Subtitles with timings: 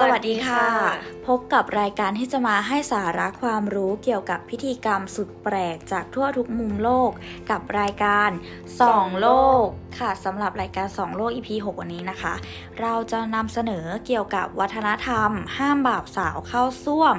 [0.00, 0.66] สวัสดีค่ะ
[1.26, 7.10] พบกับรายการที่จะมาให้สาระความรู้เกี่ยวกับพิธีกรรมสุดแปลกจากทั่วทุกมุมโลก
[7.50, 8.30] กับรายการ
[8.80, 9.28] ส่องโล
[9.64, 9.66] ก
[9.98, 12.34] ค่ะสำหรับรายการส่องโลก EP 6 วันนี้นะคะ
[12.80, 17.14] เราจะนำเสนอเกี่ยวกับวัฒนธรรม ห้ามบ่าวสาวเข้าซ่วม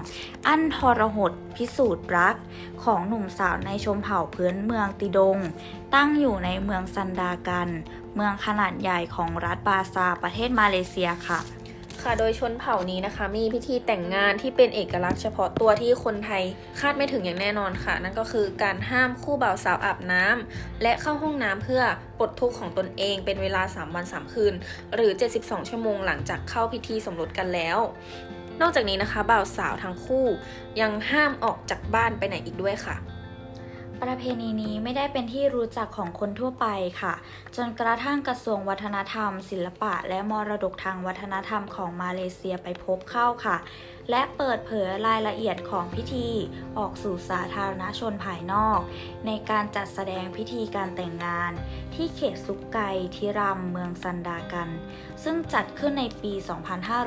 [0.48, 2.36] อันทรหดพิสูจน์รัก
[2.84, 5.38] ของหนุ่มสาวในชมเผ่าพื้นเมืองติดง
[5.96, 7.70] ตั้งอยู่ในเมืองซันดากัน
[8.16, 11.41] เมืองขนาดใหญ่ของรัฐบาซาประเทศมาเลเซียค่ะ
[12.03, 16.43] ค่ะ โดยชนเผ่านี้นะคะ มีพิธีแต่งงานที่เป็นเอกลักษณ์เฉพาะตัวที่คนไทย
[16.79, 21.84] คาดไม่ถึงอย่างแน่นอนค่ะ นั่นก็คือการห้ามคู่บ่าวสาวอาบน้ำและเข้าห้องน้ำเพื่อ
[22.20, 24.53] ปลดทุกข์ของตนเอง เป็นเวลา 3 วัน 3 คืน
[24.95, 27.77] หรือ 72 ชั่วโมงหลังจากเข้าพิธีสมรสกันแล้ว
[28.62, 30.26] นอกจากนี้นะคะบ่าวสาวทั้งคู่
[30.81, 32.95] ยังห้ามออกจากบ้านไปไหนอีกด้วยค่ะ
[34.02, 36.68] ประเพณีนี้ไม่ได้เป็นที่รู้จักของคนทั่วไป
[37.02, 37.14] ค่ะ
[37.56, 43.58] จนกระทั่งกระทรวงวัฒนธรรม ศิลปะ และมรดกทางวัฒนธรรมของมาเลเซียไปพบเข้าค่ะ
[44.10, 46.30] และเปิดเผยรายละเอียดของพิธี
[46.77, 48.80] ออกสู่สาธารณชนภายนอก
[49.26, 51.52] ในการจัดแสดงพิธีการแต่งงาน
[51.96, 52.80] ที่เขตซุกไก
[53.16, 54.70] ทิรัมเมืองซันดากัน
[55.24, 56.34] ซึ่งจัดขึ้นในปี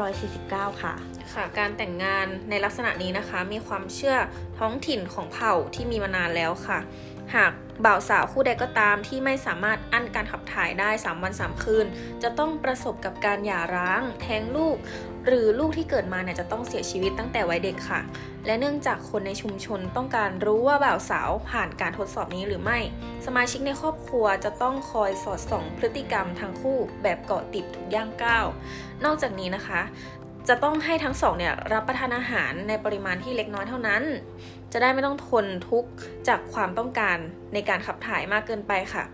[0.05, 0.95] 2549 ค่ะ
[1.33, 4.17] ค่ะ การแต่งงานในลักษณะนี้นะคะ มีความเชื่อ
[4.59, 6.79] ท้องถิ่นของเผ่าที่มีมานานแล้วค่ะ
[7.35, 7.53] หาก
[7.85, 11.87] บ่าวสาวคู่ใดก็ตามที่ไม่สามารถอั้นการขับถ่ายได้ 3 วัน 3 คืน
[12.23, 14.77] จะต้องประสบกับการหย่าร้าง แท้งลูก
[15.27, 18.01] หรือลูกที่เกิดมาเนี่ยจะต้องเสียชีวิตตั้งแต่วัยเด็กค่ะ
[18.47, 22.79] และเนื่องจากคนในชุมชนต้องการรู้ว่าบ่าวสาวผ่านการทดสอบนี้หรือไม่
[23.27, 28.47] สมาชิกในครอบครัวจะต้องคอยสอดส่องพฤติกรรมทั้งคู่แบบเกาะติดทุกย่างก้าว
[29.05, 29.81] นอกจากนี้นะคะ
[30.49, 34.03] จะต้องให้ทั้งสองเนี่ยรับประทานอาหารในปริมาณที่เล็กน้อยเท่านั้น
[34.73, 35.91] จะได้ไม่ต้องทนทุกข์
[36.29, 37.19] จากความต้องการ
[37.55, 39.05] ในการขับถ่ายมากเกินไปค่ะ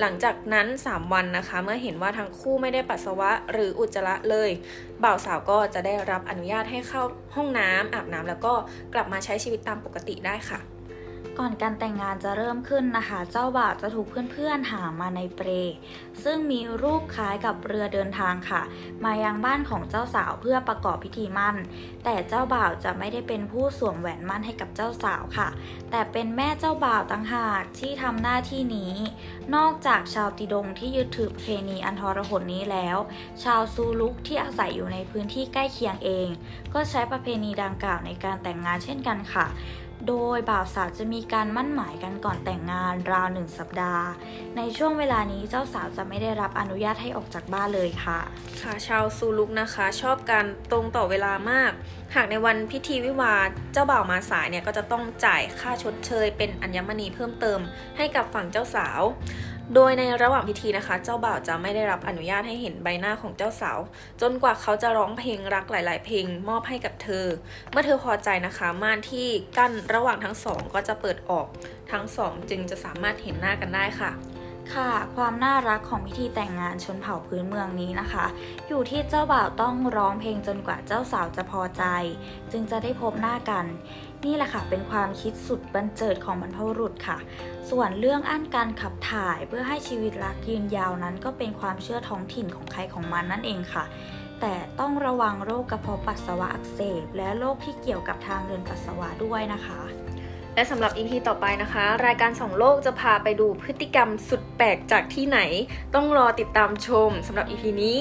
[0.00, 4.50] หลังจากนั้น 3 วันนะคะ เมื่อเห็นว่าทั้งคู่ไม่ได้ปัสสาวะหรืออุจจาระเลย
[5.04, 7.02] บ่าวสาวก็จะได้รับอนุญาตให้เข้า
[7.36, 8.54] ห้องน้ำอาบน้ำแล้วก็
[8.94, 10.60] กลับมาใช้ชีวิตตามปกติได้ค่ะ
[11.42, 15.48] ก่อนการแต่งงานจะเริ่มขึ้นนะคะ เจ้าบ่าวจะถูกเพื่อนๆหามาในเปร
[16.24, 18.62] ซึ่งมีรูปคล้ายกับเรือเดินทางค่ะ
[19.04, 21.56] มายังบ้านของเจ้าสาวเพื่อประกอบพิธีมั่น
[22.04, 25.48] แต่เจ้าบ่าวจะไม่ได้เป็นผู้สวมแหวนมั่นให้กับเจ้าสาวค่ะ
[25.90, 28.94] แต่เป็นแม่เจ้าบ่าวต่างหากที่ทำหน้าที่นี้
[29.54, 32.96] นอกจากชาวติดงที่ยึดถือประเพณีอันทรหดนี้แล้ว
[33.44, 36.28] ชาวซูลุกที่อาศัยอยู่ในพื้นที่ใกล้เคียงเอง
[36.74, 39.46] ก็ใช้ประเพณีดังกล่าวในการแต่งงานเช่นกันค่ะ
[40.08, 44.06] โดยบ่าวสาวจะมีการมั่นหมายกันก่อนแต่งงานราวหนึ่งสัปดาห์
[44.56, 48.20] ในช่วงเวลานี้เจ้าสาวจะไม่ได้รับอนุญาตให้ออกจากบ้านเลยค่ะ
[48.60, 51.72] ค่ะชาวซูลุกนะคะ ชอบการตรงต่อเวลามาก
[52.14, 53.34] หากในวันพิธีวิวา
[53.72, 57.60] เจ้าบ่าวมาสายเนี่ยก็จะต้องจ่ายค่าชดเชย เป็นอัญมณีเพิ่มเติม
[57.96, 59.00] ให้กับฝั่งเจ้าสาว
[59.74, 63.78] โดยในระหว่างพิธีนะคะ เจ้าบ่าวจะไม่ได้รับอนุญาตให้เห็นใบหน้าของเจ้าสาว
[64.20, 67.26] จนกว่าเขาจะร้องเพลงรักหลาย ๆ เพลงมอบให้กับเธอ
[67.70, 71.46] เมื่อเธอพอใจนะคะ ม่านที่กั้นระหว่างทั้งสองก็จะเปิดออก
[71.92, 74.10] ทั้งสองจึงจะสามารถเห็นหน้ากันได้ค่ะ
[74.74, 78.26] ค่ะ ความน่ารักของพิธีแต่งงานชนเผ่าพื้นเมืองนี้นะคะ
[78.68, 81.84] อยู่ที่เจ้าบ่าวต้องร้องเพลงจนกว่าเจ้าสาวจะพอใจ
[82.52, 83.66] จึงจะได้พบหน้ากัน
[84.24, 87.18] นี่แหละค่ะเป็นความคิดสุดบันเจิดของบรรพบุรุษค่ะ
[87.70, 93.84] ส่วนเรื่องอั้นการขับถ่ายเพื่อให้ชีวิตรักยืนยาวนั้น ก็เป็นความเชื่อท้องถิ่นของใครของมันนั่นเองค่ะ
[94.40, 99.80] แต่ต้องระวังโรคกระเพาะปัสสาวะอักเสบ และโรคที่เกี่ยวกับทางเดินปัสสาวะด้วยนะคะ
[100.54, 105.38] และสำหรับ EP ต่อไปนะคะ รายการสองโลกจะพาไปดูพฤติกรรมสุดแปลกจากที่ไหน
[105.94, 107.98] ต้องรอติดตามชมสำหรับ EP นี้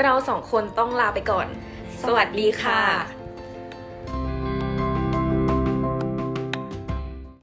[0.00, 1.46] เราสองคนต้องลาไปก่อน
[2.04, 3.23] สวัสดีค่ะ